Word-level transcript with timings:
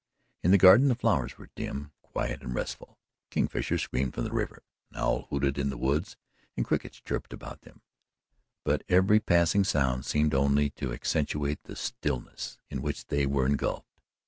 In 0.41 0.49
the 0.49 0.57
garden 0.57 0.87
the 0.87 0.95
flowers 0.95 1.37
were 1.37 1.51
dim, 1.53 1.91
quiet 2.01 2.41
and 2.41 2.55
restful. 2.55 2.97
A 3.27 3.29
kingfisher 3.35 3.77
screamed 3.77 4.15
from 4.15 4.23
the 4.23 4.31
river. 4.33 4.63
An 4.89 4.97
owl 4.97 5.27
hooted 5.29 5.59
in 5.59 5.69
the 5.69 5.77
woods 5.77 6.17
and 6.57 6.65
crickets 6.65 6.99
chirped 6.99 7.33
about 7.33 7.61
them, 7.61 7.83
but 8.65 8.81
every 8.89 9.19
passing 9.19 9.63
sound 9.63 10.07
seemed 10.07 10.33
only 10.33 10.71
to 10.71 10.91
accentuate 10.91 11.61
the 11.65 11.75
stillness 11.75 12.57
in 12.67 12.81
which 12.81 13.05
they 13.09 13.27
were 13.27 13.45
engulfed. 13.45 14.01